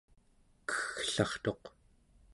kegglartuq 0.69 1.63